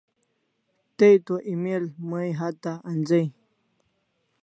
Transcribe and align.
Tay 0.97 1.15
to 1.25 1.33
email 1.51 1.83
may 2.11 2.29
hatya 2.39 2.73
anzai 2.89 3.27